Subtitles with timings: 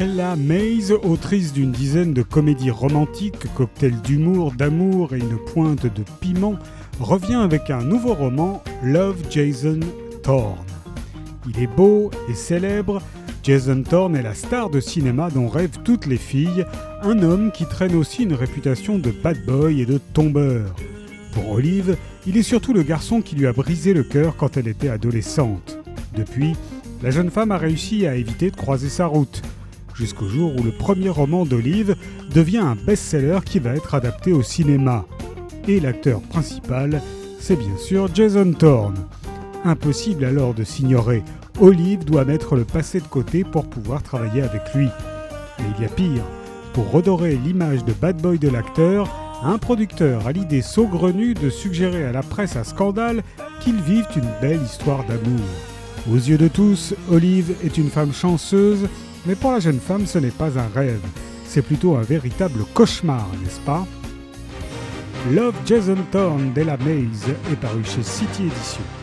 [0.00, 6.02] Ella Mays, autrice d'une dizaine de comédies romantiques, cocktail d'humour, d'amour et une pointe de
[6.22, 6.56] piment,
[7.00, 9.80] revient avec un nouveau roman, Love Jason
[10.22, 10.64] Thorne.
[11.46, 13.02] Il est beau et célèbre.
[13.42, 16.64] Jason Thorne est la star de cinéma dont rêvent toutes les filles,
[17.02, 20.74] un homme qui traîne aussi une réputation de bad boy et de tombeur.
[21.34, 24.68] Pour Olive, il est surtout le garçon qui lui a brisé le cœur quand elle
[24.68, 25.78] était adolescente.
[26.16, 26.56] Depuis,
[27.02, 29.42] la jeune femme a réussi à éviter de croiser sa route
[29.94, 31.96] jusqu'au jour où le premier roman d'Olive
[32.34, 35.04] devient un best-seller qui va être adapté au cinéma.
[35.68, 37.02] Et l'acteur principal,
[37.38, 39.06] c'est bien sûr Jason Thorne.
[39.64, 41.22] Impossible alors de s'ignorer,
[41.60, 44.86] Olive doit mettre le passé de côté pour pouvoir travailler avec lui.
[44.86, 46.22] Et il y a pire,
[46.72, 49.08] pour redorer l'image de bad boy de l'acteur,
[49.42, 53.22] un producteur a l'idée saugrenue de suggérer à la presse à scandale
[53.60, 55.46] qu'ils vivent une belle histoire d'amour.
[56.10, 58.88] Aux yeux de tous, Olive est une femme chanceuse
[59.26, 61.00] mais pour la jeune femme, ce n'est pas un rêve,
[61.46, 63.86] c'est plutôt un véritable cauchemar, n'est-ce pas?
[65.30, 68.99] Love Jason Thorne d'Ella Mays est paru chez City Edition.